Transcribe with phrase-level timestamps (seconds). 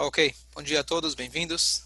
[0.00, 1.82] Ok, bom dia a todos, bem-vindos.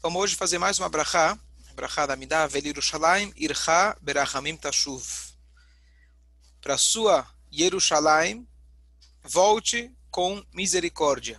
[0.00, 1.38] Vamos hoje fazer mais uma brachá,
[1.74, 5.04] brachá da Midah, Vel Yerushalayim, Ircha Berachamim Tashuv.
[6.62, 8.48] Para sua Yerushalayim,
[9.22, 11.38] volte com misericórdia.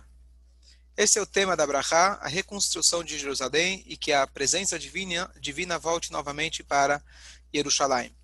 [0.96, 5.28] Esse é o tema da brachá, a reconstrução de Jerusalém e que a presença divina,
[5.40, 7.02] divina volte novamente para
[7.52, 8.14] Yerushalayim.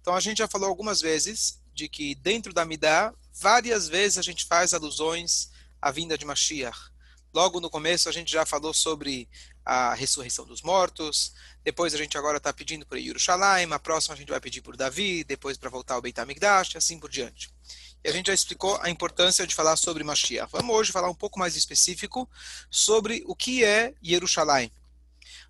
[0.00, 4.22] Então a gente já falou algumas vezes de que dentro da Midah, várias vezes a
[4.22, 5.54] gente faz alusões
[5.86, 6.90] a vinda de Mashiach.
[7.32, 9.28] Logo no começo a gente já falou sobre
[9.64, 11.32] a ressurreição dos mortos,
[11.62, 14.76] depois a gente agora está pedindo por Yerushalayim, a próxima a gente vai pedir por
[14.76, 17.54] Davi, depois para voltar ao Beit HaMikdash, e assim por diante.
[18.02, 20.50] E a gente já explicou a importância de falar sobre Mashiach.
[20.50, 22.28] Vamos hoje falar um pouco mais específico
[22.68, 24.72] sobre o que é Yerushalayim.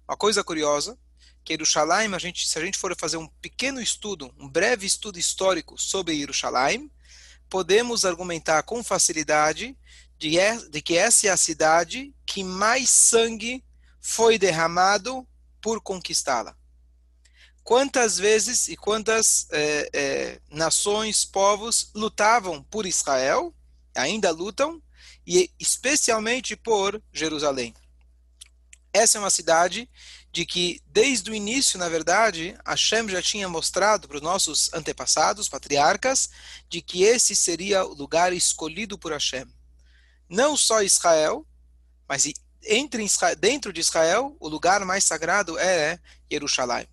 [0.07, 0.99] Uma coisa curiosa,
[1.43, 5.19] que Yerushalayim, a gente, se a gente for fazer um pequeno estudo, um breve estudo
[5.19, 6.91] histórico sobre Yerushalayim,
[7.49, 9.75] podemos argumentar com facilidade
[10.19, 10.37] de,
[10.71, 13.65] de que essa é a cidade que mais sangue
[14.01, 15.27] foi derramado
[15.61, 16.57] por conquistá-la.
[17.63, 23.53] Quantas vezes e quantas é, é, nações, povos lutavam por Israel,
[23.95, 24.81] ainda lutam,
[25.27, 27.75] e especialmente por Jerusalém.
[28.93, 29.91] Essa é uma cidade
[30.31, 35.49] de que, desde o início, na verdade, Hashem já tinha mostrado para os nossos antepassados,
[35.49, 36.31] patriarcas,
[36.69, 39.47] de que esse seria o lugar escolhido por Hashem
[40.29, 41.47] não só Israel,
[42.09, 42.25] mas
[42.63, 45.99] entre Israel, dentro de Israel, o lugar mais sagrado é
[46.31, 46.89] Jerusalém.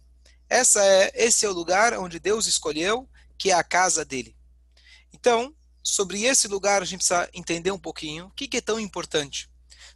[0.50, 4.36] Essa é, esse é o lugar onde Deus escolheu, que é a casa dele.
[5.12, 8.80] Então, sobre esse lugar, a gente precisa entender um pouquinho o que, que é tão
[8.80, 9.50] importante.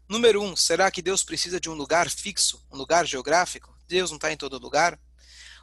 [0.09, 3.75] Número um, será que Deus precisa de um lugar fixo, um lugar geográfico?
[3.87, 4.99] Deus não está em todo lugar?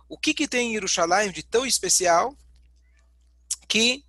[0.08, 2.36] O que, que tem em Jerusalém de tão especial
[3.66, 4.04] que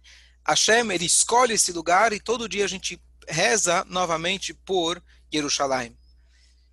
[0.47, 5.97] Hashem ele escolhe esse lugar e todo dia a gente reza novamente por Jerusalém.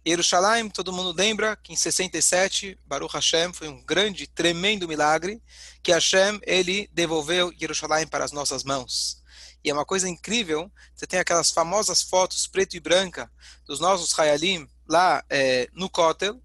[0.04, 5.40] Jerusalém, todo mundo lembra que em 67, Baruch Hashem foi um grande, tremendo milagre,
[5.80, 9.22] que Hashem, ele devolveu Jerusalém para as nossas mãos.
[9.64, 13.30] E é uma coisa incrível, você tem aquelas famosas fotos preto e branca
[13.64, 16.42] dos nossos Hayalim lá é, no Kotel,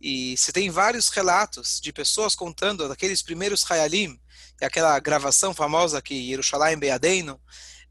[0.00, 4.20] e você tem vários relatos de pessoas contando daqueles primeiros Hayalim,
[4.60, 7.40] e aquela gravação famosa que Jerusalém Beadeino,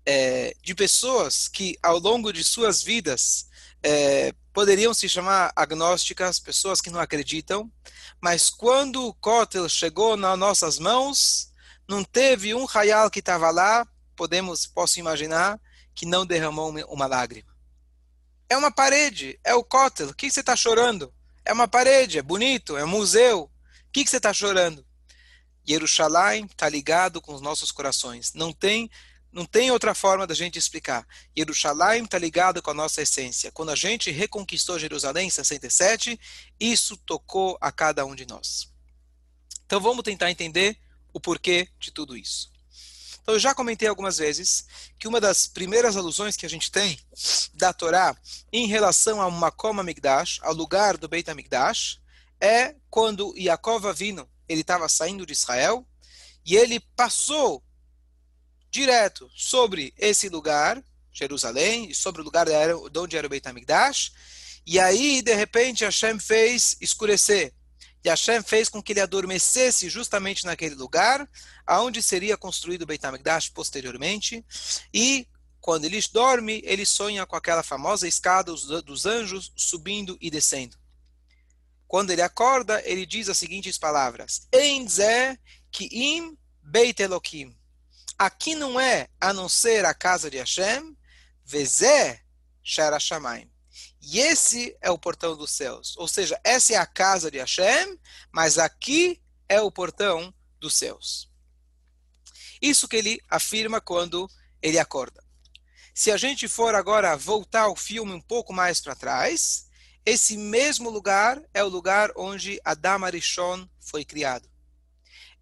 [0.06, 3.48] é, de pessoas que, ao longo de suas vidas,
[3.84, 7.72] é, poderiam se chamar agnósticas, pessoas que não acreditam,
[8.22, 11.52] mas quando o Kotel chegou nas nossas mãos,
[11.88, 15.60] não teve um raial que estava lá, podemos, posso imaginar,
[15.96, 17.56] que não derramou uma lágrima.
[18.50, 21.14] É uma parede, é o Kotel, o que você está chorando?
[21.46, 23.44] É uma parede, é bonito, é um museu.
[23.44, 24.86] O que você está chorando?
[25.66, 28.34] Jerusalém está ligado com os nossos corações.
[28.34, 28.90] Não tem
[29.32, 31.08] não tem outra forma da gente explicar.
[31.38, 33.52] Jerusalém está ligado com a nossa essência.
[33.52, 36.20] Quando a gente reconquistou Jerusalém em 67,
[36.60, 38.72] isso tocou a cada um de nós.
[39.66, 40.78] Então vamos tentar entender
[41.14, 42.52] o porquê de tudo isso.
[43.22, 44.66] Então eu já comentei algumas vezes
[44.98, 47.00] que uma das primeiras alusões que a gente tem
[47.54, 48.18] da Torá
[48.52, 52.00] em relação ao Makom Amigdash, ao lugar do Beit Amigdash,
[52.42, 55.86] é quando Yaakov Avino, ele estava saindo de Israel
[56.44, 57.64] e ele passou
[58.72, 63.46] direto sobre esse lugar, Jerusalém, e sobre o lugar de onde era o Beit
[64.72, 67.52] e aí, de repente, Hashem fez escurecer.
[68.04, 71.28] E Hashem fez com que ele adormecesse justamente naquele lugar,
[71.66, 73.02] aonde seria construído o Beit
[73.52, 74.46] posteriormente.
[74.94, 75.28] E
[75.60, 80.78] quando ele dorme, ele sonha com aquela famosa escada dos anjos subindo e descendo.
[81.88, 85.40] Quando ele acorda, ele diz as seguintes palavras: Enze
[85.72, 87.59] ki im Beit Elohim.
[88.20, 90.94] Aqui não é a não ser a casa de Hashem,
[91.46, 92.22] Vezé
[92.62, 93.50] Shara Shamayim.
[94.02, 95.96] E esse é o portão dos céus.
[95.96, 97.98] Ou seja, essa é a casa de Hashem,
[98.30, 101.32] mas aqui é o portão dos céus.
[102.62, 104.30] Isso que ele afirma quando
[104.62, 105.24] ele acorda.
[105.96, 109.70] Se a gente for agora voltar o filme um pouco mais para trás,
[110.06, 114.50] esse mesmo lugar é o lugar onde Adam Arishon foi criado.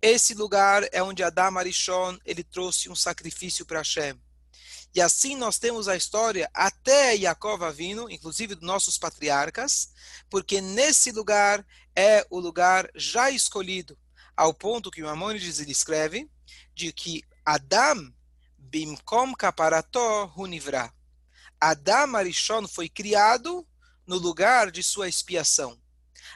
[0.01, 4.19] Esse lugar é onde Adam Arishon ele trouxe um sacrifício para Hashem.
[4.93, 9.91] E assim nós temos a história até Yaakov Avino, inclusive dos nossos patriarcas,
[10.29, 11.65] porque nesse lugar
[11.95, 13.97] é o lugar já escolhido,
[14.35, 16.29] ao ponto que Maimonides escreve
[16.73, 18.13] de que Adam
[18.57, 19.99] bimkom kaparato
[20.35, 20.93] hunivra.
[21.59, 23.67] Adam Arishon foi criado
[24.05, 25.79] no lugar de sua expiação.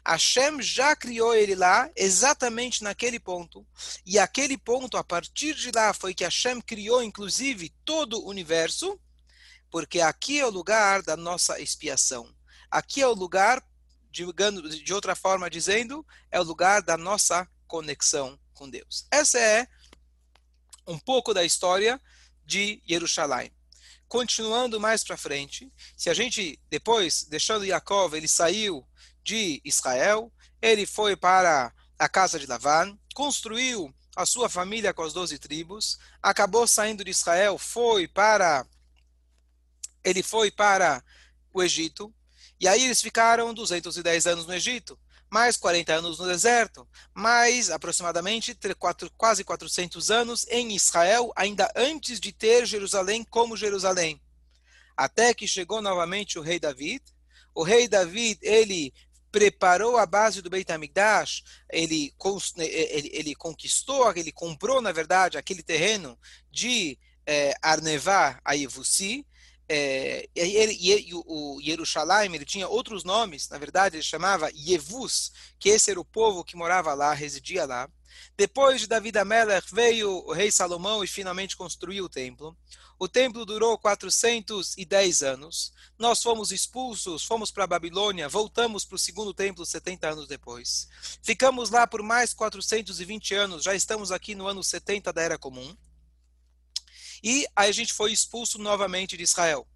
[0.05, 3.65] Hashem já criou ele lá, exatamente naquele ponto.
[4.05, 8.99] E aquele ponto, a partir de lá, foi que Hashem criou, inclusive, todo o universo,
[9.69, 12.33] porque aqui é o lugar da nossa expiação.
[12.69, 13.63] Aqui é o lugar,
[14.09, 19.07] de outra forma dizendo, é o lugar da nossa conexão com Deus.
[19.09, 19.67] Essa é
[20.85, 22.01] um pouco da história
[22.45, 23.51] de Jerusalém.
[24.07, 28.85] Continuando mais para frente, se a gente depois, deixando Yaakov, ele saiu
[29.23, 30.31] de Israel,
[30.62, 35.97] ele foi para a casa de Lavan, construiu a sua família com as doze tribos,
[36.21, 38.65] acabou saindo de Israel, foi para
[40.03, 41.03] ele foi para
[41.53, 42.13] o Egito,
[42.59, 48.57] e aí eles ficaram 210 anos no Egito, mais 40 anos no deserto, mais aproximadamente
[49.17, 54.21] quase 400 anos em Israel, ainda antes de ter Jerusalém como Jerusalém.
[54.95, 57.01] Até que chegou novamente o rei David.
[57.56, 58.94] O rei David, ele
[59.31, 62.13] preparou a base do Beit HaMikdash, ele,
[62.57, 66.19] ele, ele conquistou, ele comprou, na verdade, aquele terreno
[66.51, 69.25] de é, Arnevá a Yevusi,
[69.74, 75.69] é, ele, e, o Jerusalém, ele tinha outros nomes, na verdade ele chamava Yevus, que
[75.69, 77.89] esse era o povo que morava lá, residia lá.
[78.36, 82.57] Depois de Davi Amelech veio o rei Salomão e finalmente construiu o templo.
[83.01, 85.74] O templo durou 410 anos.
[85.98, 90.88] Nós fomos expulsos, fomos para a Babilônia, voltamos para o segundo templo 70 anos depois.
[91.24, 95.75] Ficamos lá por mais 420 anos, já estamos aqui no ano 70 da Era Comum.
[97.24, 99.68] E aí a gente foi expulso novamente de Israel.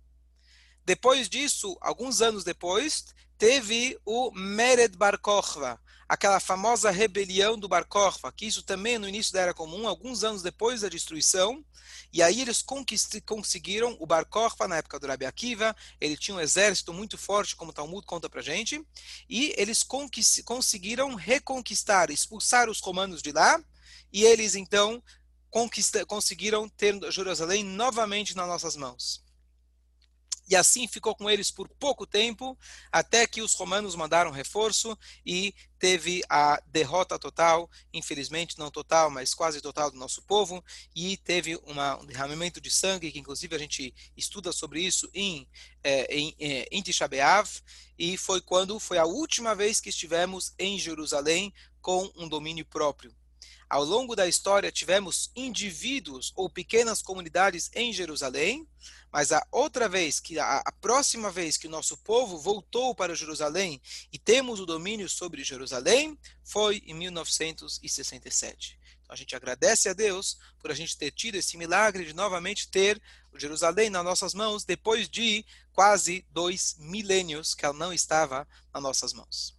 [0.85, 3.05] Depois disso, alguns anos depois,
[3.39, 9.09] teve o Mered Bar Kokhba, aquela famosa rebelião do Bar Kokhba, que isso também no
[9.09, 11.65] início da Era Comum, alguns anos depois da destruição,
[12.13, 12.63] e aí eles
[13.25, 17.55] conseguiram o Bar Kokhba na época do Rabi Akiva, ele tinha um exército muito forte,
[17.55, 18.85] como o Talmud conta pra gente,
[19.27, 19.83] e eles
[20.43, 23.59] conseguiram reconquistar, expulsar os romanos de lá,
[24.13, 25.01] e eles então
[26.07, 29.24] conseguiram ter Jerusalém novamente nas nossas mãos.
[30.47, 32.57] E assim ficou com eles por pouco tempo,
[32.91, 39.33] até que os romanos mandaram reforço e teve a derrota total, infelizmente não total, mas
[39.33, 40.63] quase total do nosso povo,
[40.95, 45.47] e teve uma, um derramamento de sangue, que inclusive a gente estuda sobre isso em,
[45.83, 47.49] é, em, é, em Tisha B'Av,
[47.97, 53.15] e foi quando foi a última vez que estivemos em Jerusalém com um domínio próprio.
[53.69, 58.67] Ao longo da história, tivemos indivíduos ou pequenas comunidades em Jerusalém,
[59.11, 63.15] mas a outra vez, que a, a, próxima vez que o nosso povo voltou para
[63.15, 63.81] Jerusalém
[64.11, 68.77] e temos o domínio sobre Jerusalém, foi em 1967.
[69.03, 72.67] Então a gente agradece a Deus por a gente ter tido esse milagre de novamente
[72.67, 73.01] ter
[73.37, 79.13] Jerusalém nas nossas mãos depois de quase dois milênios que ela não estava nas nossas
[79.13, 79.55] mãos.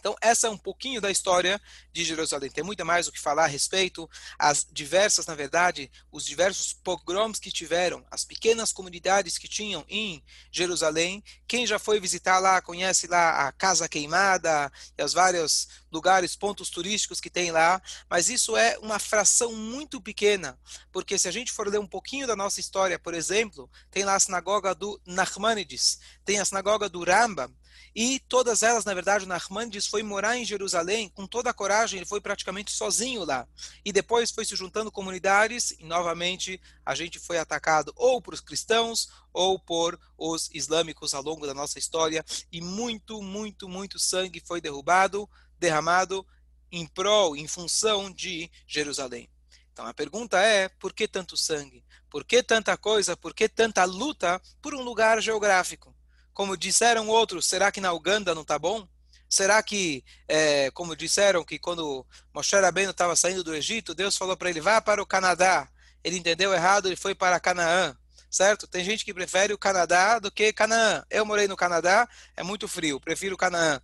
[0.00, 1.60] Então, essa é um pouquinho da história
[1.92, 2.50] de Jerusalém.
[2.50, 4.08] Tem muito mais o que falar a respeito.
[4.38, 10.24] As diversas, na verdade, os diversos pogroms que tiveram, as pequenas comunidades que tinham em
[10.50, 11.22] Jerusalém.
[11.46, 16.70] Quem já foi visitar lá, conhece lá a Casa Queimada e os vários lugares, pontos
[16.70, 17.82] turísticos que tem lá.
[18.08, 20.58] Mas isso é uma fração muito pequena,
[20.90, 24.14] porque se a gente for ler um pouquinho da nossa história, por exemplo, tem lá
[24.14, 27.52] a sinagoga do Nachmanides, tem a sinagoga do Rambam,
[27.94, 31.98] e todas elas, na verdade, o Nachmanides foi morar em Jerusalém com toda a coragem,
[31.98, 33.46] ele foi praticamente sozinho lá.
[33.84, 39.08] E depois foi se juntando comunidades e novamente a gente foi atacado ou por cristãos
[39.32, 44.60] ou por os islâmicos ao longo da nossa história e muito, muito, muito sangue foi
[44.60, 45.28] derrubado,
[45.58, 46.26] derramado
[46.70, 49.28] em prol, em função de Jerusalém.
[49.72, 51.84] Então a pergunta é: por que tanto sangue?
[52.08, 53.16] Por que tanta coisa?
[53.16, 55.94] Por que tanta luta por um lugar geográfico?
[56.32, 58.86] Como disseram outros, será que na Uganda não está bom?
[59.28, 64.36] Será que, é, como disseram, que quando Moshe Rabbeinu estava saindo do Egito, Deus falou
[64.36, 65.68] para ele, vá para o Canadá.
[66.02, 67.96] Ele entendeu errado, ele foi para Canaã,
[68.28, 68.66] certo?
[68.66, 71.04] Tem gente que prefere o Canadá do que Canaã.
[71.08, 73.80] Eu morei no Canadá, é muito frio, prefiro Canaã.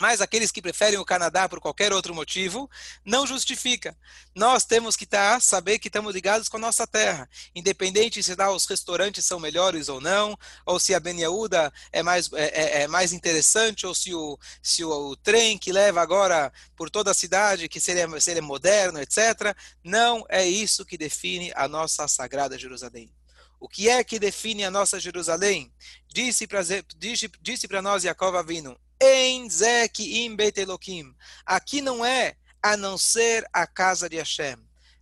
[0.00, 2.70] Mas aqueles que preferem o Canadá por qualquer outro motivo,
[3.04, 3.96] não justifica.
[4.34, 7.28] Nós temos que estar, saber que estamos ligados com a nossa terra.
[7.54, 12.32] Independente se lá os restaurantes são melhores ou não, ou se a Beniaúda é mais,
[12.32, 16.52] é, é, é mais interessante, ou se o, se o, o, trem que leva agora
[16.76, 19.56] por toda a cidade, que seria, seria moderno, etc.
[19.82, 23.12] Não é isso que define a nossa sagrada Jerusalém.
[23.60, 25.72] O que é que define a nossa Jerusalém?
[26.06, 26.62] Disse para
[26.96, 30.58] disse, disse nós Jacob Avino, em Zek im Beit.
[31.46, 34.56] Aqui não é a não ser a casa de Hashem.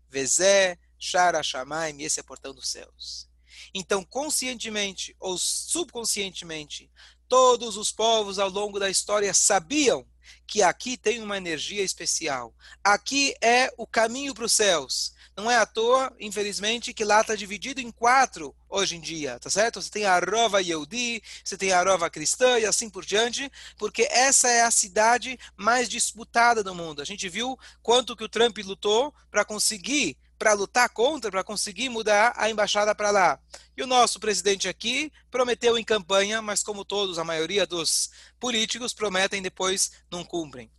[0.08, 3.28] Vezé, Shara Shamaim, esse é o portão dos céus.
[3.74, 6.90] Então, conscientemente ou subconscientemente,
[7.28, 10.06] todos os povos ao longo da história sabiam
[10.46, 12.54] que aqui tem uma energia especial.
[12.82, 15.12] Aqui é o caminho para os céus.
[15.36, 19.50] Não é à toa, infelizmente, que lá está dividido em quatro hoje em dia, tá
[19.50, 19.82] certo?
[19.82, 24.08] Você tem a Rova Yehudi, você tem a Rova Cristã e assim por diante, porque
[24.10, 27.02] essa é a cidade mais disputada do mundo.
[27.02, 31.88] A gente viu quanto que o Trump lutou para conseguir para lutar contra, para conseguir
[31.88, 33.40] mudar a embaixada para lá.
[33.76, 38.92] E o nosso presidente aqui prometeu em campanha, mas como todos, a maioria dos políticos
[38.92, 40.70] prometem depois não cumprem.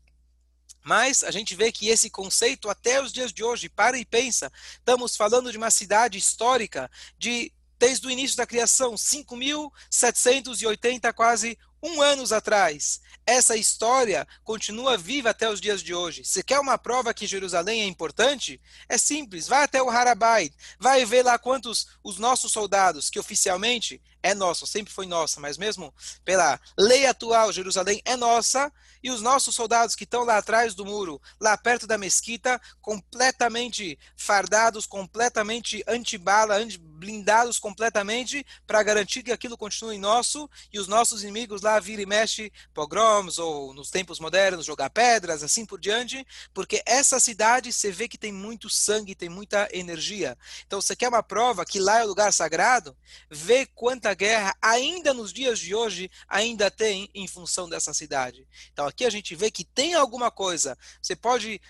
[0.88, 4.50] Mas a gente vê que esse conceito, até os dias de hoje, para e pensa,
[4.72, 6.90] estamos falando de uma cidade histórica
[7.20, 13.02] de desde o início da criação, 5.780, quase um anos atrás.
[13.26, 16.24] Essa história continua viva até os dias de hoje.
[16.24, 18.62] Se quer uma prova que Jerusalém é importante?
[18.88, 24.02] É simples, vai até o Harabait, vai ver lá quantos os nossos soldados, que oficialmente
[24.22, 25.94] é nosso, sempre foi nossa, mas mesmo
[26.24, 28.72] pela lei atual, Jerusalém é nossa,
[29.02, 33.98] e os nossos soldados que estão lá atrás do muro, lá perto da mesquita, completamente
[34.16, 41.62] fardados, completamente antibala, blindados completamente, para garantir que aquilo continue nosso, e os nossos inimigos
[41.62, 46.82] lá vira e mexe pogroms, ou nos tempos modernos, jogar pedras, assim por diante, porque
[46.86, 50.38] essa cidade você vê que tem muito sangue, tem muita energia.
[50.66, 52.96] Então, você quer uma prova que lá é o lugar sagrado?
[53.30, 58.48] Vê quanta guerra ainda nos dias de hoje ainda tem em função dessa cidade.
[58.72, 60.78] Então, aqui a gente vê que tem alguma coisa.
[61.02, 61.62] Você pode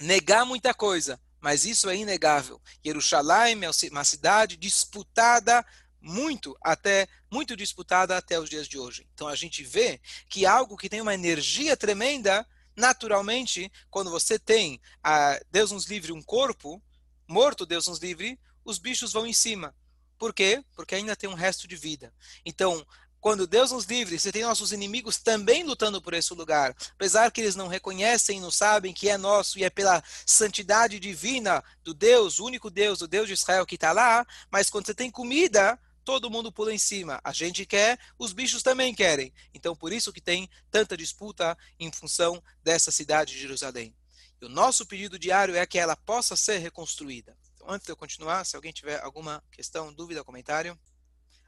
[0.00, 2.60] negar muita coisa, mas isso é inegável.
[2.84, 5.64] Jerusalém é uma cidade disputada
[6.00, 9.08] muito até muito disputada até os dias de hoje.
[9.14, 14.80] Então a gente vê que algo que tem uma energia tremenda, naturalmente, quando você tem
[15.02, 16.80] a Deus nos livre um corpo
[17.26, 19.74] morto, Deus nos livre, os bichos vão em cima.
[20.18, 20.64] Por quê?
[20.74, 22.12] Porque ainda tem um resto de vida.
[22.44, 22.84] Então,
[23.24, 26.76] quando Deus nos livre, você tem nossos inimigos também lutando por esse lugar.
[26.92, 31.64] Apesar que eles não reconhecem, não sabem que é nosso e é pela santidade divina
[31.82, 34.94] do Deus, o único Deus, o Deus de Israel que está lá, mas quando você
[34.94, 37.18] tem comida, todo mundo pula em cima.
[37.24, 39.32] A gente quer, os bichos também querem.
[39.54, 43.96] Então, por isso que tem tanta disputa em função dessa cidade de Jerusalém.
[44.38, 47.34] E o nosso pedido diário é que ela possa ser reconstruída.
[47.66, 50.78] Antes de eu continuar, se alguém tiver alguma questão, dúvida, comentário.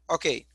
[0.08, 0.46] Ok.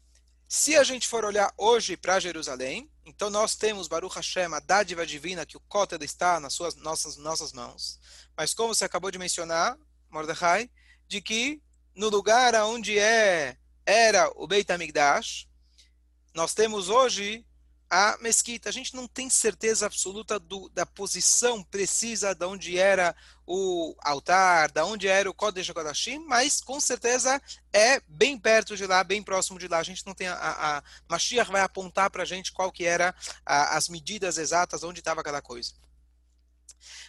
[0.47, 5.05] Se a gente for olhar hoje para Jerusalém, então nós temos Baruch Hashem, a dádiva
[5.05, 7.99] divina que o Kotel está nas suas nossas nossas mãos.
[8.35, 9.77] Mas como você acabou de mencionar,
[10.09, 10.69] Mordecai,
[11.07, 11.61] de que
[11.95, 15.47] no lugar onde é era o Beit HaMikdash,
[16.33, 17.45] nós temos hoje
[17.93, 18.69] a mesquita.
[18.69, 23.13] A gente não tem certeza absoluta do, da posição precisa de onde era
[23.45, 27.41] o altar, de onde era o Kodesh HaKodashim, mas com certeza
[27.73, 29.79] é bem perto de lá, bem próximo de lá.
[29.79, 32.85] A gente não tem a, a, a Mashiach vai apontar para a gente qual que
[32.85, 33.13] era
[33.45, 35.73] a, as medidas exatas, onde estava cada coisa.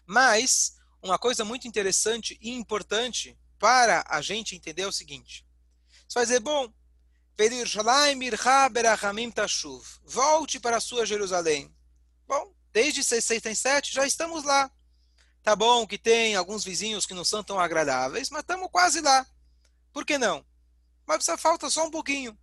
[0.04, 5.46] Mas uma coisa muito interessante e importante para a gente entender é o seguinte:
[6.08, 6.72] você vai dizer, bom,
[10.04, 11.74] volte para a sua Jerusalém.
[12.26, 14.70] Bom, desde 667 já estamos lá.
[15.42, 19.26] Tá bom que tem alguns vizinhos que não são tão agradáveis, mas estamos quase lá.
[19.92, 20.44] Por que não?
[21.06, 22.38] Mas falta só um pouquinho.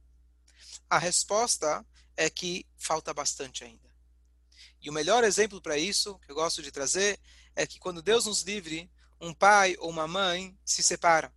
[0.89, 1.85] A resposta
[2.17, 3.89] é que falta bastante ainda.
[4.81, 7.19] E o melhor exemplo para isso, que eu gosto de trazer,
[7.55, 11.31] é que quando Deus nos livre, um pai ou uma mãe se separam.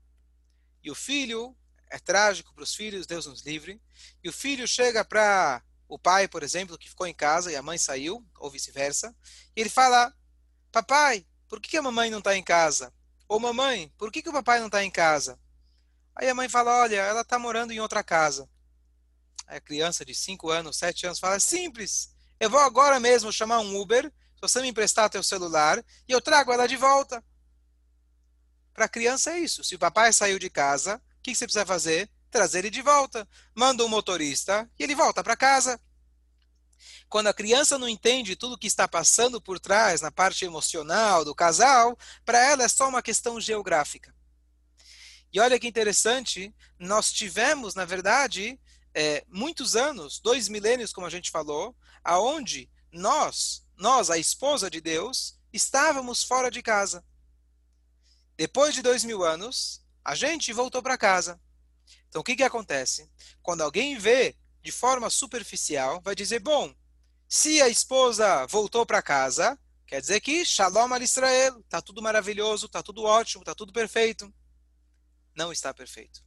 [0.83, 1.57] E o filho
[1.93, 3.81] é trágico para os filhos, Deus nos livre.
[4.25, 7.63] E o filho chega para o pai, por exemplo, que ficou em casa e a
[7.63, 9.15] mãe saiu, ou vice-versa,
[9.55, 10.13] e ele fala:
[10.73, 12.93] Papai, por que a mamãe não está em casa?
[13.29, 15.39] Ou mamãe, por que, que o papai não está em casa?
[16.17, 18.49] Aí a mãe fala: Olha, ela está morando em outra casa.
[19.47, 23.61] Aí a criança de 5 anos, 7 anos fala: Simples, eu vou agora mesmo chamar
[23.61, 27.23] um Uber, se você me emprestar teu celular, e eu trago ela de volta.
[28.73, 29.63] Para a criança é isso.
[29.63, 32.11] Se o papai saiu de casa, o que você precisa fazer?
[32.31, 33.29] Trazer ele de volta.
[33.55, 35.81] Manda um motorista e ele volta para casa.
[37.09, 41.25] Quando a criança não entende tudo o que está passando por trás, na parte emocional
[41.25, 44.13] do casal, para ela é só uma questão geográfica.
[45.33, 48.59] E olha que interessante, nós tivemos, na verdade,
[48.93, 54.81] é, muitos anos, dois milênios, como a gente falou, aonde nós, nós, a esposa de
[54.81, 57.05] Deus, estávamos fora de casa.
[58.37, 61.41] Depois de dois mil anos, a gente voltou para casa.
[62.09, 63.11] Então, o que, que acontece?
[63.43, 66.75] Quando alguém vê de forma superficial, vai dizer: bom,
[67.29, 72.67] se a esposa voltou para casa, quer dizer que Shalom al Israel, está tudo maravilhoso,
[72.67, 74.33] está tudo ótimo, está tudo perfeito.
[75.35, 76.23] Não está perfeito.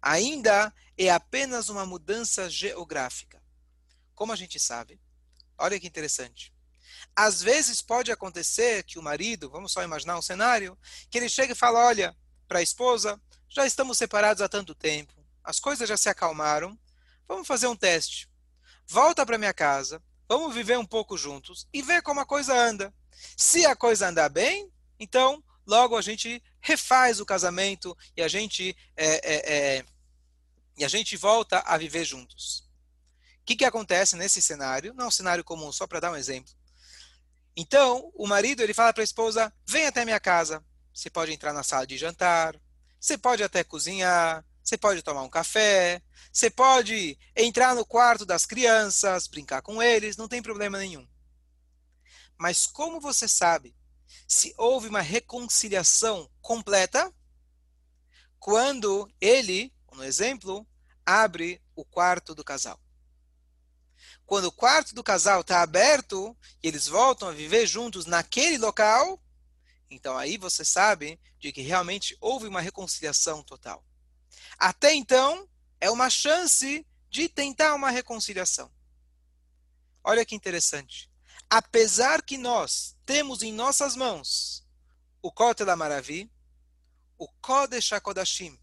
[0.00, 3.42] Ainda é apenas uma mudança geográfica.
[4.14, 5.00] Como a gente sabe,
[5.56, 6.54] olha que interessante.
[7.16, 10.78] Às vezes pode acontecer que o marido, vamos só imaginar um cenário,
[11.10, 12.16] que ele chega e fala: Olha,
[12.48, 15.12] para a esposa, já estamos separados há tanto tempo,
[15.44, 16.78] as coisas já se acalmaram,
[17.28, 18.28] vamos fazer um teste.
[18.86, 22.92] Volta para minha casa, vamos viver um pouco juntos e ver como a coisa anda.
[23.36, 28.74] Se a coisa andar bem, então logo a gente refaz o casamento e a gente
[28.96, 29.84] é, é, é,
[30.76, 32.66] e a gente volta a viver juntos.
[33.40, 34.94] O que, que acontece nesse cenário?
[34.94, 36.52] Não é um cenário comum, só para dar um exemplo.
[37.56, 40.64] Então, o marido ele fala para a esposa: vem até minha casa.
[40.98, 42.60] Você pode entrar na sala de jantar,
[42.98, 46.02] você pode até cozinhar, você pode tomar um café,
[46.32, 51.08] você pode entrar no quarto das crianças, brincar com eles, não tem problema nenhum.
[52.36, 53.76] Mas como você sabe
[54.26, 57.14] se houve uma reconciliação completa?
[58.36, 60.66] Quando ele, no exemplo,
[61.06, 62.80] abre o quarto do casal.
[64.26, 69.22] Quando o quarto do casal está aberto e eles voltam a viver juntos naquele local,
[69.90, 73.84] então aí você sabe de que realmente houve uma reconciliação total.
[74.58, 75.48] Até então,
[75.80, 78.70] é uma chance de tentar uma reconciliação.
[80.02, 81.10] Olha que interessante.
[81.48, 84.66] Apesar que nós temos em nossas mãos
[85.22, 86.30] o Kotel Maravi,
[87.16, 88.58] o Kodesh HaKodashim,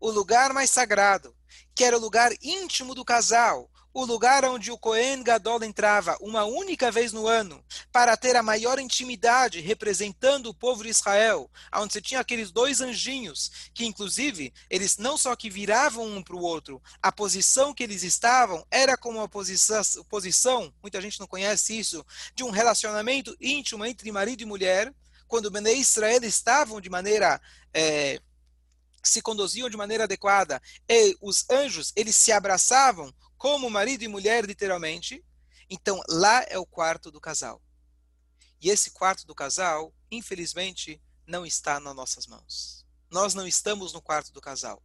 [0.00, 1.36] o lugar mais sagrado,
[1.74, 6.44] que era o lugar íntimo do casal, o lugar onde o Cohen Gadol entrava uma
[6.44, 11.92] única vez no ano para ter a maior intimidade representando o povo de Israel, onde
[11.92, 16.42] você tinha aqueles dois anjinhos que inclusive eles não só que viravam um para o
[16.42, 21.78] outro, a posição que eles estavam era como uma posição, posição, muita gente não conhece
[21.78, 24.92] isso, de um relacionamento íntimo entre marido e mulher,
[25.28, 27.40] quando Bnei Israel estavam de maneira
[27.72, 28.20] é,
[29.02, 34.44] se conduziam de maneira adequada e os anjos eles se abraçavam como marido e mulher,
[34.44, 35.20] literalmente.
[35.68, 37.60] Então, lá é o quarto do casal.
[38.60, 42.86] E esse quarto do casal, infelizmente, não está nas nossas mãos.
[43.10, 44.80] Nós não estamos no quarto do casal.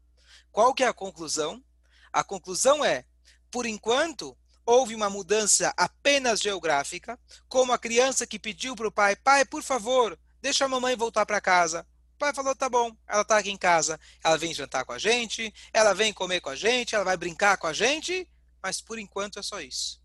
[0.51, 1.63] Qual que é a conclusão?
[2.11, 3.05] A conclusão é,
[3.51, 4.35] por enquanto,
[4.65, 9.61] houve uma mudança apenas geográfica, como a criança que pediu para o pai, pai, por
[9.61, 11.85] favor, deixa a mamãe voltar para casa.
[12.15, 14.97] O pai falou, tá bom, ela está aqui em casa, ela vem jantar com a
[14.97, 18.27] gente, ela vem comer com a gente, ela vai brincar com a gente,
[18.67, 20.01] mas por enquanto é só isso.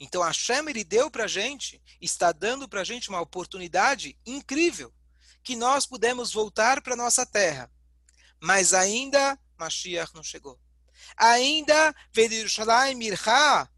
[0.00, 4.18] Então a Hashem ele deu para a gente, está dando para a gente uma oportunidade
[4.26, 4.92] incrível,
[5.40, 7.70] que nós pudemos voltar para nossa terra.
[8.42, 10.58] Mas ainda Mashiach não chegou.
[11.16, 11.94] Ainda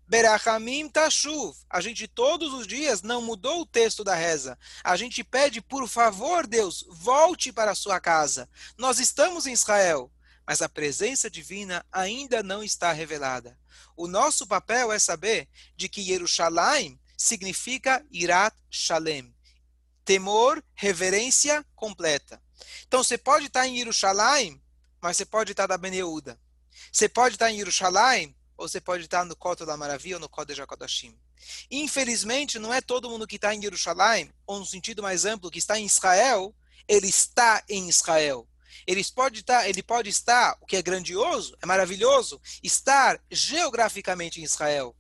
[0.07, 1.55] Berachamim Tashuv.
[1.69, 4.59] A gente todos os dias não mudou o texto da reza.
[4.83, 8.49] A gente pede, por favor, Deus, volte para a sua casa.
[8.79, 10.11] Nós estamos em Israel,
[10.49, 13.61] mas a presença divina ainda não está revelada.
[13.95, 19.37] O nosso papel é saber de que Jerusalém significa Irat Shalem.
[20.07, 22.43] Temor, reverência completa.
[22.87, 24.59] Então você pode estar em Jerusalém,
[25.03, 26.41] mas você pode estar da Beneuda.
[26.91, 30.31] Você pode estar em Jerusalém, ou você pode estar no Coto da Maravilha ou no
[30.31, 31.15] Kodesh HaKodashim.
[31.71, 35.59] Infelizmente, não é todo mundo que está em Jerusalém, ou no sentido mais amplo, que
[35.59, 36.57] está em Israel,
[36.89, 38.49] ele está em Israel.
[38.87, 44.45] Ele pode estar, ele pode estar, o que é grandioso, é maravilhoso, estar geograficamente em
[44.45, 44.95] Israel.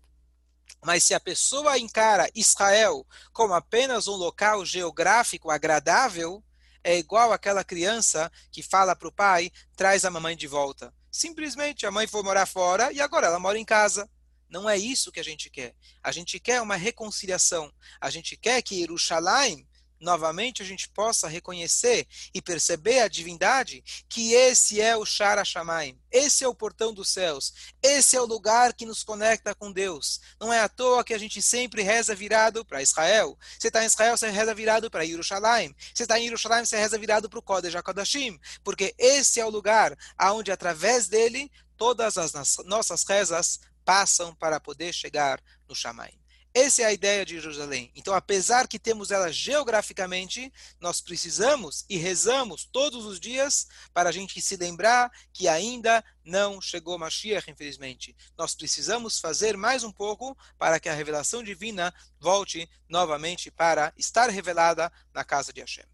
[0.84, 6.42] Mas se a pessoa encara Israel como apenas um local geográfico agradável,
[6.84, 10.94] é igual aquela criança que fala para o pai: traz a mamãe de volta.
[11.10, 14.08] Simplesmente a mãe foi morar fora e agora ela mora em casa.
[14.48, 15.74] Não é isso que a gente quer.
[16.02, 17.70] A gente quer uma reconciliação.
[18.00, 19.67] A gente quer que Jerusalém
[20.00, 25.98] novamente a gente possa reconhecer e perceber a divindade que esse é o Shara Shamaim,
[26.10, 30.20] esse é o portão dos céus, esse é o lugar que nos conecta com Deus.
[30.40, 33.38] Não é à toa que a gente sempre reza virado para Israel.
[33.58, 35.74] Você está em Israel, você reza virado para Jerusalém.
[35.94, 39.50] Você está em Jerusalém, você reza virado para o Kodesh HaKodashim, porque esse é o
[39.50, 42.32] lugar aonde através dele todas as
[42.64, 46.18] nossas rezas passam para poder chegar no Shamaim.
[46.60, 47.92] Essa é a ideia de Jerusalém.
[47.94, 54.12] Então, apesar que temos ela geograficamente, nós precisamos e rezamos todos os dias para a
[54.12, 58.16] gente se lembrar que ainda não chegou Mashiach, infelizmente.
[58.36, 64.28] Nós precisamos fazer mais um pouco para que a revelação divina volte novamente para estar
[64.28, 65.84] revelada na casa de Hashem.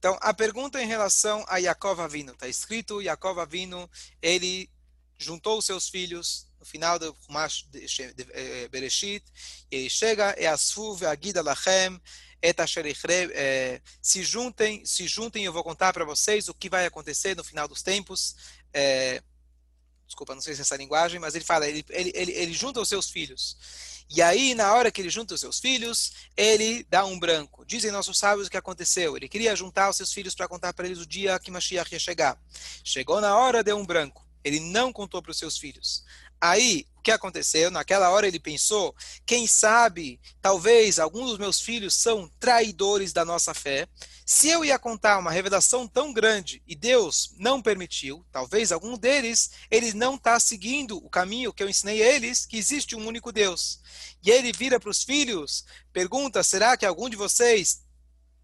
[0.00, 3.88] Então, a pergunta em relação a Yaakov Avinu, está escrito, Yaakov Avinu,
[4.20, 4.68] ele
[5.16, 9.24] juntou os seus filhos, final do Humash de, de, eh, Bereshit,
[9.70, 12.00] e chega, e asfu ve'agida lachem,
[12.42, 16.86] et asher eh, se juntem, se juntem, eu vou contar para vocês o que vai
[16.86, 18.36] acontecer no final dos tempos.
[18.72, 19.22] É,
[20.06, 22.80] desculpa, não sei se é essa linguagem, mas ele fala, ele, ele, ele, ele junta
[22.80, 23.56] os seus filhos.
[24.08, 27.64] E aí, na hora que ele junta os seus filhos, ele dá um branco.
[27.66, 29.16] Dizem nossos sábios o que aconteceu.
[29.16, 31.98] Ele queria juntar os seus filhos para contar para eles o dia que Mashiach ia
[31.98, 32.40] chegar.
[32.84, 34.24] Chegou na hora, deu um branco.
[34.44, 36.04] Ele não contou para os seus filhos.
[36.40, 37.70] Aí, o que aconteceu?
[37.70, 38.94] Naquela hora ele pensou:
[39.24, 43.88] quem sabe, talvez alguns dos meus filhos são traidores da nossa fé.
[44.24, 49.52] Se eu ia contar uma revelação tão grande e Deus não permitiu, talvez algum deles,
[49.70, 53.30] ele não está seguindo o caminho que eu ensinei a eles, que existe um único
[53.30, 53.80] Deus.
[54.24, 57.82] E ele vira para os filhos, pergunta: será que algum de vocês,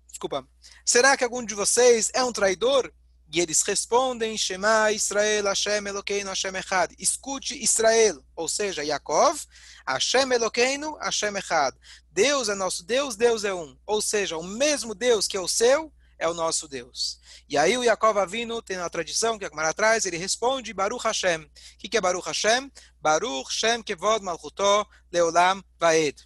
[0.09, 0.47] desculpa,
[0.85, 2.93] será que algum de vocês é um traidor?
[3.33, 6.95] E eles respondem, Shema Israel, Hashem Elokeinu, Hashem Echad.
[6.99, 9.47] Escute Israel, ou seja, Yaakov,
[9.89, 11.75] Hashem Elokeinu, Hashem Echad.
[12.11, 13.75] Deus é nosso Deus, Deus é um.
[13.87, 17.19] Ou seja, o mesmo Deus que é o seu, é o nosso Deus.
[17.49, 21.03] E aí o Yaakov Avinu tem uma tradição que a Gemara atrás, ele responde Baruch
[21.03, 21.41] Hashem.
[21.43, 22.71] O que é Baruch Hashem?
[23.01, 26.17] Baruch Shem Kevod Malchuto Leolam Vaed.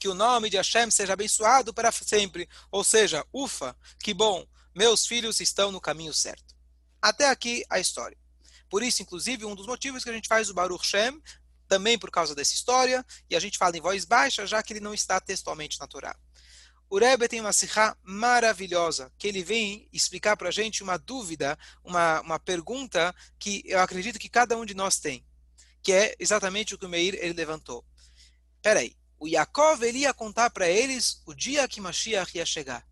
[0.00, 2.48] Que o nome de Hashem seja abençoado para sempre.
[2.68, 4.44] Ou seja, ufa, que bom
[4.74, 6.54] meus filhos estão no caminho certo.
[7.00, 8.16] Até aqui a história.
[8.68, 11.20] Por isso, inclusive, um dos motivos que a gente faz o Baruch Shem,
[11.66, 14.80] também por causa dessa história, e a gente fala em voz baixa, já que ele
[14.80, 16.16] não está textualmente na Torá.
[16.88, 21.56] O Rebbe tem uma sirra maravilhosa, que ele vem explicar para a gente uma dúvida,
[21.84, 25.24] uma, uma pergunta que eu acredito que cada um de nós tem,
[25.82, 27.84] que é exatamente o que o Meir ele levantou.
[28.60, 32.84] Peraí, o Yaakov ele ia contar para eles o dia que Mashiach ia chegar.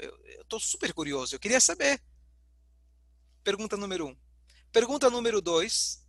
[0.00, 2.02] Eu estou super curioso, eu queria saber.
[3.42, 4.16] Pergunta número um.
[4.72, 6.00] Pergunta número dois.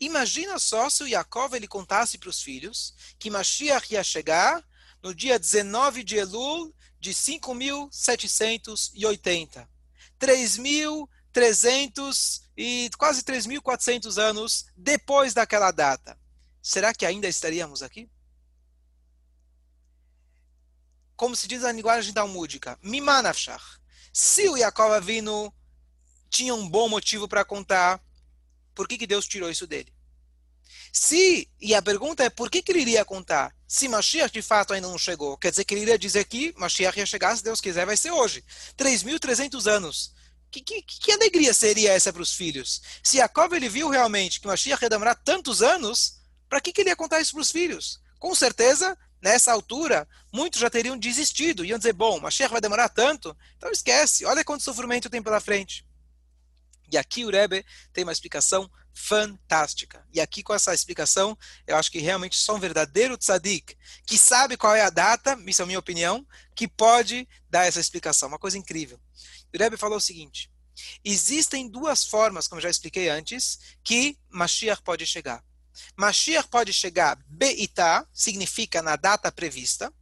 [0.00, 4.66] Imagina só se o Yaakov ele contasse para os filhos que Mashiach ia chegar
[5.02, 9.68] no dia 19 de Elul de 5.780.
[10.20, 16.18] 3.300 e quase 3.400 anos depois daquela data.
[16.60, 18.10] Será que ainda estaríamos aqui?
[21.22, 23.78] Como se diz na linguagem talmúdica, mimanafshach.
[24.12, 25.54] Se o Yaakov Avinu
[26.28, 28.02] tinha um bom motivo para contar,
[28.74, 29.94] por que, que Deus tirou isso dele?
[30.92, 33.54] Se, e a pergunta é, por que, que ele iria contar?
[33.68, 36.98] Se Mashiach de fato ainda não chegou, quer dizer que ele iria dizer que Mashiach
[36.98, 38.44] ia chegar, se Deus quiser, vai ser hoje.
[38.76, 40.12] 3.300 anos.
[40.50, 42.82] Que, que, que, alegria seria essa para os filhos?
[43.00, 46.90] Se Jacob ele viu realmente que Mashiach ia demorar tantos anos, para que, que ele
[46.90, 48.00] ia contar isso para os filhos?
[48.18, 51.64] Com certeza, nessa altura, muitos já teriam desistido.
[51.64, 55.86] Iam dizer, bom, Mashiach vai demorar tanto, então esquece, olha quanto sofrimento tem pela frente.
[56.90, 60.06] E aqui o Rebbe tem uma explicação fantástica.
[60.12, 64.58] E aqui com essa explicação, eu acho que realmente só um verdadeiro tzadik, que sabe
[64.58, 68.28] qual é a data, isso é a minha opinião, que pode dar essa explicação.
[68.28, 69.00] Uma coisa incrível.
[69.54, 70.50] O Rebbe falou o seguinte,
[71.02, 75.42] existem duas formas, como já expliquei antes, que Mashiach pode chegar.
[75.96, 79.92] Mashiach pode chegar Beitá, significa na data prevista,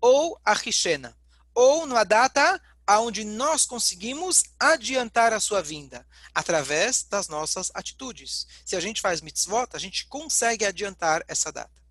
[0.00, 1.16] ou Achishena,
[1.54, 8.46] ou na data aonde nós conseguimos adiantar a sua vinda, através das nossas atitudes.
[8.64, 11.82] Se a gente faz mitzvot, a gente consegue adiantar essa data.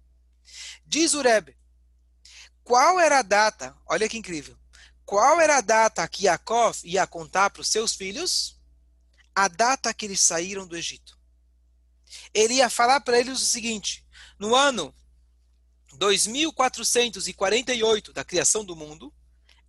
[0.86, 1.58] Diz o Rebbe,
[2.63, 4.58] qual era a data, olha que incrível,
[5.06, 8.60] qual era a data que Yaakov ia contar para os seus filhos?
[9.36, 11.17] A data que eles saíram do Egito
[12.34, 14.06] ele ia falar para eles o seguinte:
[14.39, 14.95] no ano
[15.93, 19.13] 2448 da criação do mundo,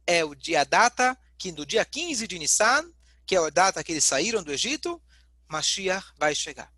[0.07, 2.90] é o dia data que no dia 15 de Nissan,
[3.26, 5.02] que é a data que eles saíram do Egito,
[5.48, 6.72] Mashiach vai chegar.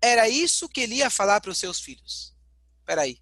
[0.00, 2.34] Era isso que ele ia falar para os seus filhos.
[2.84, 3.20] Peraí.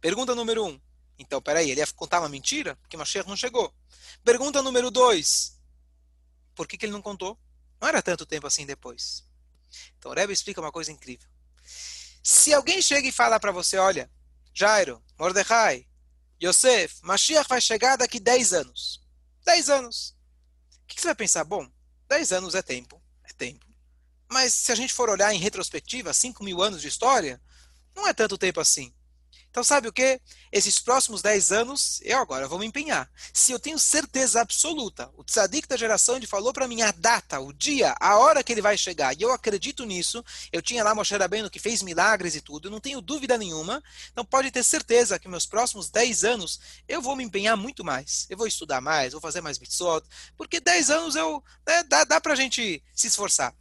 [0.00, 0.80] Pergunta número um.
[1.18, 2.76] Então, peraí, ele ia contar uma mentira?
[2.76, 3.74] Porque Mashiach não chegou.
[4.22, 5.60] Pergunta número dois.
[6.54, 7.38] Por que, que ele não contou?
[7.80, 9.24] Não era tanto tempo assim depois.
[9.98, 11.28] Então o Rebbe explica uma coisa incrível.
[12.22, 14.10] Se alguém chega e fala para você, olha,
[14.52, 15.86] Jairo, Mordecai,
[16.42, 19.00] Yosef, Mashiach vai chegar daqui 10 anos.
[19.44, 20.16] 10 anos.
[20.82, 21.44] O que você vai pensar?
[21.44, 21.68] Bom,
[22.08, 23.66] 10 anos é tempo, é tempo.
[24.30, 27.40] Mas se a gente for olhar em retrospectiva, 5 mil anos de história,
[27.94, 28.92] não é tanto tempo assim.
[29.54, 30.20] Então, sabe o que?
[30.50, 33.08] Esses próximos 10 anos, eu agora vou me empenhar.
[33.32, 37.38] Se eu tenho certeza absoluta, o tzadik da geração ele falou para mim a data,
[37.38, 40.92] o dia, a hora que ele vai chegar, e eu acredito nisso, eu tinha lá
[40.92, 44.64] Moshe Rabbeinu que fez milagres e tudo, eu não tenho dúvida nenhuma, então pode ter
[44.64, 48.26] certeza que meus próximos 10 anos eu vou me empenhar muito mais.
[48.28, 50.02] Eu vou estudar mais, vou fazer mais mitzvot,
[50.36, 53.54] porque 10 anos eu, né, dá, dá para a gente se esforçar.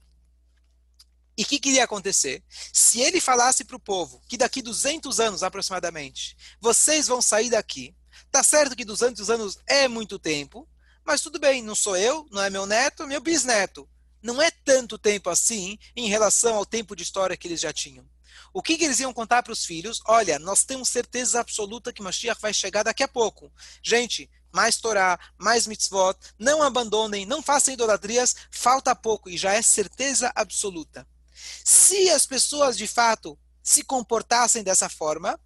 [1.38, 2.44] E o que queria acontecer?
[2.72, 7.96] Se ele falasse para o povo que daqui 200 anos aproximadamente, vocês vão sair daqui,
[8.32, 10.68] tá certo que 200 anos é muito tempo,
[11.04, 13.90] mas tudo bem, não sou eu, não é meu neto, meu bisneto.
[14.22, 18.08] não é tanto tempo assim em relação ao tempo de história que eles já tinham.
[18.54, 20.02] O que, que eles iam contar para os filhos?
[20.06, 23.52] Olha, nós temos certeza absoluta que Mashiach vai chegar daqui a pouco.
[23.82, 29.62] Gente, mais Torá, mais mitzvot, não abandonem, não façam idolatrias, falta pouco e já é
[29.62, 31.06] certeza absoluta.
[31.34, 35.40] Se as pessoas de fato se comportassem dessa forma,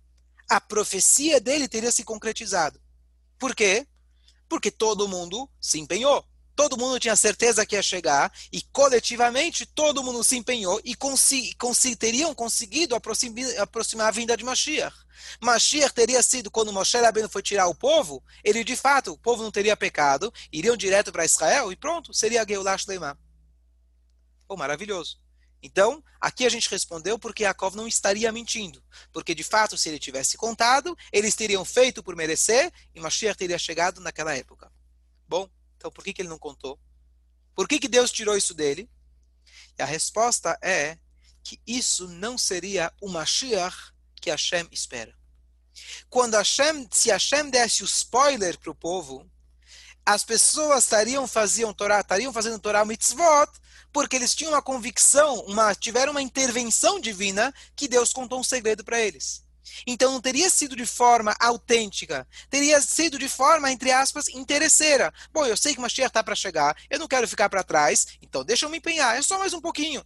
[0.49, 2.81] a profecia dele teria se concretizado.
[3.37, 3.87] Por quê?
[4.49, 6.25] Porque todo mundo se empenhou
[6.57, 11.53] todo mundo tinha certeza que ia chegar, e coletivamente todo mundo se empenhou e consi
[11.53, 14.97] consi teriam conseguido aproximar, aproximar a vinda de Mashiach.
[15.39, 19.43] Mashiach teria sido, quando Moshe Rabbeinu foi tirar o povo, ele de fato, o povo
[19.43, 23.15] não teria pecado, iriam direto para Israel e pronto, seria Geulah Shleimah.
[24.49, 25.19] Oh, maravilhoso.
[25.61, 28.83] Então, aqui a gente respondeu porque Yaakov não estaria mentindo.
[29.11, 33.57] Porque, de fato, se ele tivesse contado, eles teriam feito por merecer e Mashiach teria
[33.57, 34.71] chegado naquela época.
[35.27, 36.79] Bom, então por que, que ele não contou?
[37.55, 38.89] Por que, que Deus tirou isso dele?
[39.77, 40.97] E a resposta é
[41.43, 45.15] que isso não seria o Mashiach que Hashem espera.
[46.09, 49.29] Quando Hashem, se Hashem desse o spoiler para o povo,
[50.05, 53.51] as pessoas estariam, faziam Torá, estariam fazendo Torá mitzvot,
[53.97, 58.83] porque eles tinham uma convicção, uma, tiveram uma intervenção divina que Deus contou um segredo
[58.83, 59.43] para eles.
[59.87, 65.11] Então não teria sido de forma autêntica, teria sido de forma, entre aspas, interesseira.
[65.33, 68.45] Bom, eu sei que Mashiach está para chegar, eu não quero ficar para trás, então
[68.45, 70.05] deixa eu me empenhar, é só mais um pouquinho.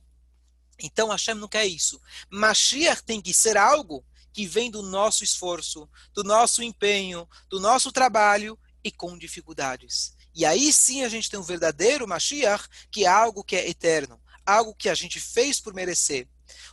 [0.82, 2.02] Então Hashem não quer isso.
[2.30, 7.92] Mashiach tem que ser algo que vem do nosso esforço, do nosso empenho, do nosso
[7.92, 10.16] trabalho e com dificuldades.
[10.34, 14.20] E aí sim a gente tem um verdadeiro Mashiach, que é algo que é eterno,
[14.46, 16.28] algo que a gente fez por merecer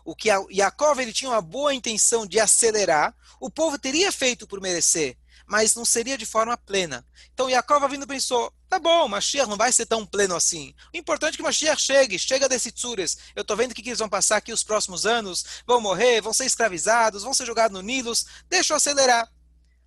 [0.04, 4.60] o que Yaakov ele tinha uma boa intenção de acelerar, o povo teria feito por
[4.60, 5.16] merecer,
[5.46, 7.06] mas não seria de forma plena.
[7.32, 10.74] Então Yaakov vindo pensou, tá bom, Mashiach não vai ser tão pleno assim.
[10.92, 13.18] O importante é que Mashiach chegue, chega desse tsures.
[13.34, 16.20] Eu estou vendo o que, que eles vão passar aqui os próximos anos, vão morrer,
[16.20, 19.30] vão ser escravizados, vão ser jogados no Nilos, deixa eu acelerar.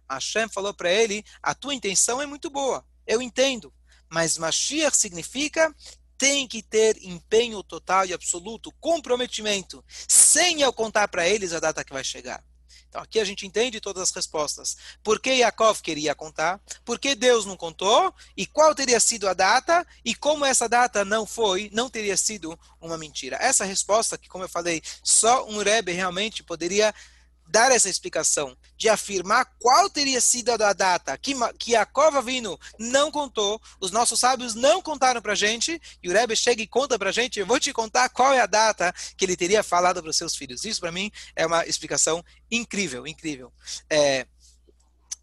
[0.10, 3.74] Hashem falou para ele, a tua intenção é muito boa, eu entendo,
[4.10, 5.74] mas Mashiach significa
[6.18, 11.84] tem que ter empenho total e absoluto, comprometimento, sem eu contar para eles a data
[11.84, 12.44] que vai chegar.
[12.88, 14.76] Então aqui a gente entende todas as respostas.
[15.02, 16.62] Por que Yaakov queria contar?
[16.84, 18.14] Por que Deus não contou?
[18.36, 19.88] E qual teria sido a data?
[20.04, 23.38] E como essa data não foi, não teria sido uma mentira?
[23.38, 26.94] Essa resposta que, como eu falei, só um Rebbe realmente poderia
[27.52, 33.12] dar essa explicação, de afirmar qual teria sido a data que, que Yaakov Vino não
[33.12, 36.98] contou, os nossos sábios não contaram para a gente, e o Rebbe chega e conta
[36.98, 40.02] para a gente, eu vou te contar qual é a data que ele teria falado
[40.02, 40.64] para os seus filhos.
[40.64, 43.52] Isso para mim é uma explicação incrível, incrível.
[43.90, 44.26] É,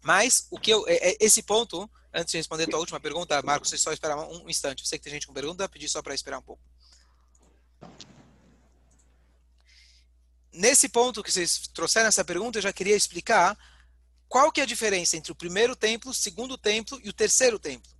[0.01, 3.41] mas o que eu, é, é, esse ponto, antes de responder a tua última pergunta,
[3.41, 4.83] Marcos, você só esperar um, um instante.
[4.83, 6.61] Eu sei que tem gente com pergunta, pedi só para esperar um pouco.
[10.51, 13.57] Nesse ponto que vocês trouxeram essa pergunta, eu já queria explicar
[14.27, 17.57] qual que é a diferença entre o primeiro templo, o segundo templo e o terceiro
[17.57, 17.91] templo.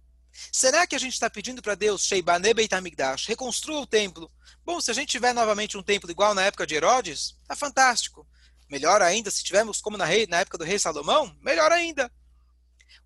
[0.51, 4.31] Será que a gente está pedindo para Deus, Sheibane Beit HaMikdash, reconstrua o templo?
[4.63, 8.27] Bom, se a gente tiver novamente um templo igual na época de Herodes, tá fantástico.
[8.69, 12.11] Melhor ainda, se tivermos como na, rei, na época do rei Salomão, melhor ainda.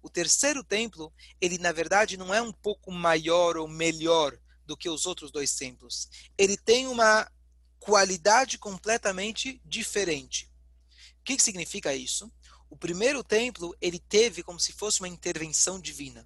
[0.02, 4.90] O terceiro templo, ele na verdade não é um pouco maior ou melhor do que
[4.90, 6.10] os outros dois templos.
[6.38, 7.30] Ele tem uma
[7.84, 10.50] qualidade completamente diferente.
[11.20, 12.32] O que, significa isso?
[12.70, 16.26] O primeiro templo, ele teve como se fosse uma intervenção divina.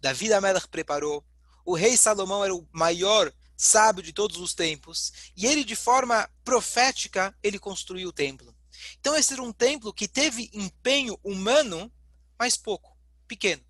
[0.00, 1.22] Davi Amelach preparou,
[1.62, 6.26] o rei Salomão era o maior sábio de todos os tempos, e ele de forma
[6.42, 8.56] profética, ele construiu o templo.
[8.98, 11.92] Então esse era um templo que teve empenho humano,
[12.38, 12.96] mas pouco,
[13.26, 13.62] pequeno.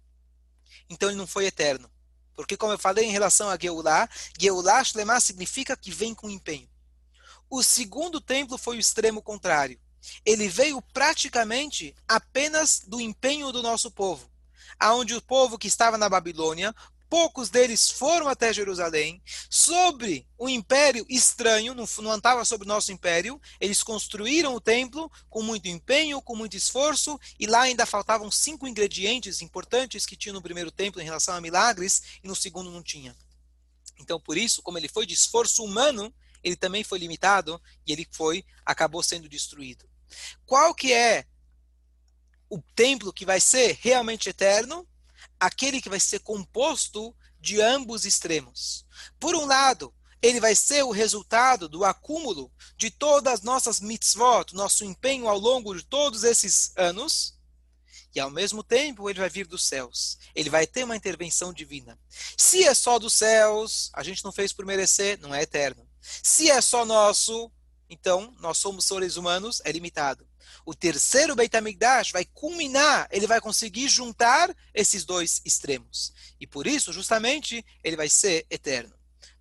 [0.88, 1.90] Então ele não foi eterno.
[2.36, 6.70] Porque como eu falei em relação a Geulah, Geulah Shlemah significa que vem com empenho.
[7.50, 9.80] O segundo templo foi o extremo contrário.
[10.24, 14.30] Ele veio praticamente apenas do empenho do nosso povo.
[14.78, 16.74] Aonde o povo que estava na Babilônia,
[17.08, 22.92] poucos deles foram até Jerusalém, sobre o império estranho, não, não estava sobre o nosso
[22.92, 28.30] império, eles construíram o templo com muito empenho, com muito esforço, e lá ainda faltavam
[28.30, 32.70] cinco ingredientes importantes que tinha no primeiro templo em relação a milagres, e no segundo
[32.70, 33.16] não tinha.
[33.98, 38.06] Então, por isso, como ele foi de esforço humano, ele também foi limitado e ele
[38.10, 39.88] foi acabou sendo destruído.
[40.46, 41.26] Qual que é
[42.48, 44.88] o templo que vai ser realmente eterno?
[45.38, 48.84] Aquele que vai ser composto de ambos extremos.
[49.20, 54.52] Por um lado, ele vai ser o resultado do acúmulo de todas as nossas mitzvot,
[54.52, 57.36] nosso empenho ao longo de todos esses anos.
[58.14, 60.18] e ao mesmo tempo ele vai vir dos céus.
[60.34, 61.96] Ele vai ter uma intervenção divina.
[62.36, 65.87] Se é só dos céus, a gente não fez por merecer, não é eterno.
[66.00, 67.50] Se é só nosso,
[67.88, 70.26] então nós somos seres humanos, é limitado.
[70.64, 76.12] O terceiro Beit HaMikdash vai culminar, ele vai conseguir juntar esses dois extremos.
[76.40, 78.94] E por isso, justamente, ele vai ser eterno.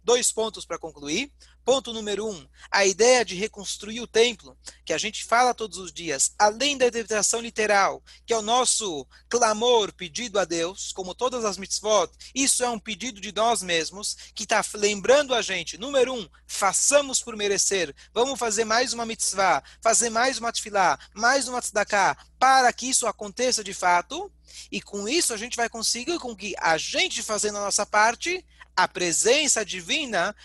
[0.04, 1.32] Dois pontos para concluir.
[1.68, 5.92] Ponto número um, a ideia de reconstruir o templo, que a gente fala todos os
[5.92, 11.44] dias, além da interpretação literal, que é o nosso clamor, pedido a Deus, como todas
[11.44, 16.14] as mitzvot, isso é um pedido de nós mesmos, que está lembrando a gente, número
[16.14, 21.62] um, façamos por merecer, vamos fazer mais uma mitzvah, fazer mais uma tefilá, mais uma
[21.62, 24.32] tzedakah, para que isso aconteça de fato,
[24.72, 28.46] e com isso a gente vai conseguir com que a gente fazendo a nossa parte,
[28.78, 30.36] a presença divina,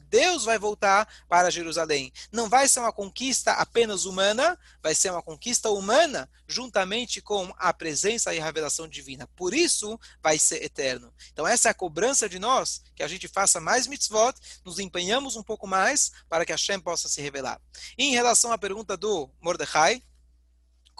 [0.00, 2.10] Deus vai voltar para Jerusalém.
[2.32, 7.74] Não vai ser uma conquista apenas humana, vai ser uma conquista humana juntamente com a
[7.74, 9.28] presença e a revelação divina.
[9.36, 11.12] Por isso, vai ser eterno.
[11.30, 14.32] Então, essa é a cobrança de nós, que a gente faça mais mitzvot,
[14.64, 17.60] nos empenhamos um pouco mais para que Hashem possa se revelar.
[17.98, 20.02] E em relação à pergunta do Mordecai,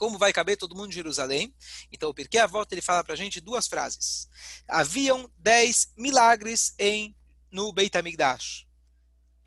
[0.00, 1.54] como vai caber todo mundo em Jerusalém.
[1.92, 4.30] Então, porque a volta ele fala para a gente duas frases.
[4.66, 7.14] Haviam dez milagres em
[7.52, 8.66] no Beit HaMikdash,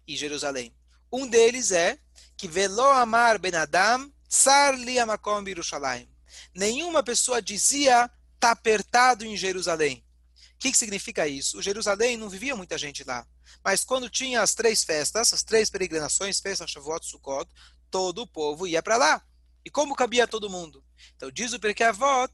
[0.08, 0.72] em Jerusalém.
[1.12, 1.98] Um deles é
[2.38, 6.08] que velo amar ben Adam tsar li amakom Yerushalayim.
[6.54, 8.08] Nenhuma pessoa dizia
[8.39, 10.06] tá apertado em Jerusalém.
[10.54, 11.58] O que, que significa isso?
[11.58, 13.26] O Jerusalém não vivia muita gente lá.
[13.63, 17.50] Mas quando tinha as três festas, as três peregrinações, festa, Shavuot, Sukkot,
[17.89, 19.24] todo o povo ia para lá.
[19.65, 20.84] E como cabia todo mundo?
[21.15, 22.34] Então, diz o Perkei Avot,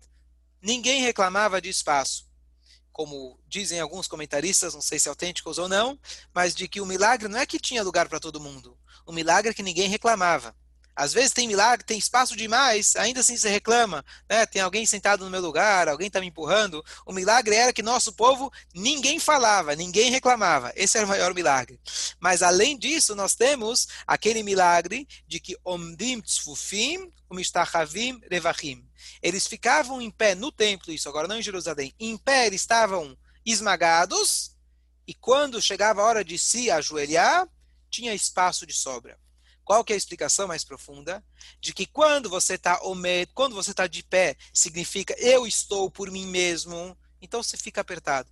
[0.61, 2.27] ninguém reclamava de espaço.
[2.91, 5.97] Como dizem alguns comentaristas, não sei se é autênticos ou não,
[6.33, 8.77] mas de que o milagre não é que tinha lugar para todo mundo.
[9.05, 10.55] O milagre é que ninguém reclamava.
[10.99, 14.45] Às vezes tem milagre, tem espaço demais, ainda assim você reclama, né?
[14.45, 16.83] Tem alguém sentado no meu lugar, alguém está me empurrando.
[17.05, 20.73] O milagre era que nosso povo ninguém falava, ninguém reclamava.
[20.75, 21.79] Esse era o maior milagre.
[22.19, 28.85] Mas além disso, nós temos aquele milagre de que omdim tzfufim umistachavim revachim.
[29.21, 31.95] Eles ficavam em pé no templo, isso agora não em Jerusalém.
[31.97, 34.51] Em pé eles estavam esmagados
[35.07, 37.47] e quando chegava a hora de se ajoelhar,
[37.89, 39.17] tinha espaço de sobra.
[39.69, 41.23] Qual que é a explicação mais profunda?
[41.61, 42.79] De que quando você está
[43.35, 48.31] quando você está de pé, significa eu estou por mim mesmo, então você fica apertado.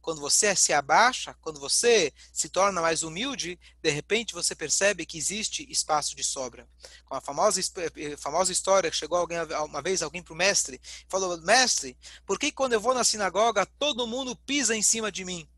[0.00, 5.18] Quando você se abaixa, quando você se torna mais humilde, de repente você percebe que
[5.18, 6.68] existe espaço de sobra.
[7.06, 7.60] Com a famosa,
[7.96, 12.38] eh, famosa história que chegou alguém, uma vez alguém para o mestre, falou: Mestre, por
[12.38, 15.48] que quando eu vou na sinagoga todo mundo pisa em cima de mim?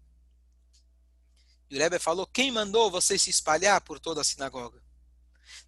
[1.68, 4.83] E o Rebbe falou: Quem mandou você se espalhar por toda a sinagoga?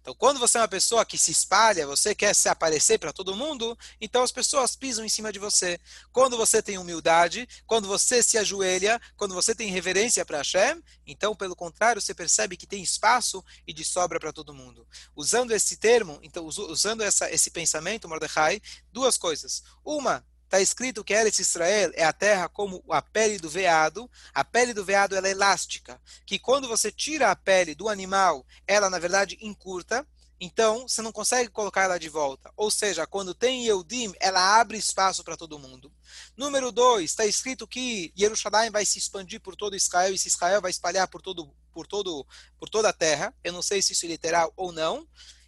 [0.01, 3.35] Então, quando você é uma pessoa que se espalha, você quer se aparecer para todo
[3.35, 5.79] mundo, então as pessoas pisam em cima de você.
[6.11, 11.35] Quando você tem humildade, quando você se ajoelha, quando você tem reverência para Hashem, então,
[11.35, 14.87] pelo contrário, você percebe que tem espaço e de sobra para todo mundo.
[15.15, 18.61] Usando esse termo, então, usando essa, esse pensamento, Mordecai,
[18.91, 19.63] duas coisas.
[19.83, 24.09] Uma, Está escrito que Eretz Israel é a terra como a pele do veado.
[24.33, 28.89] A pele do veado é elástica, que quando você tira a pele do animal, ela
[28.89, 30.07] na verdade encurta.
[30.39, 32.49] Então, você não consegue colocar ela de volta.
[32.55, 35.91] Ou seja, quando tem Yehudim, ela abre espaço para todo mundo.
[36.37, 40.61] Número dois, está escrito que Jerusalém vai se expandir por todo Israel e se Israel
[40.61, 42.25] vai espalhar por, todo, por, todo,
[42.57, 43.33] por toda a terra.
[43.43, 45.05] Eu não sei se isso é literal ou não.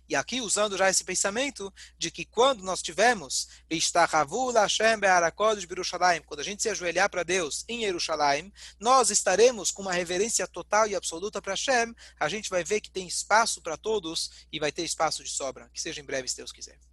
[0.10, 3.48] E aqui usando já esse pensamento de que quando nós tivermos
[6.26, 10.88] quando a gente se ajoelhar para Deus em Jerusalém, nós estaremos com uma reverência total
[10.88, 14.72] e absoluta para Hashem, a gente vai ver que tem espaço para todos e vai
[14.72, 15.69] ter espaço de sobra.
[15.72, 16.88] Que seja em breve, se Deus quiser.